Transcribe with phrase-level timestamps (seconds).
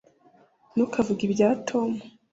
[0.73, 1.89] ntukavuge ibya tom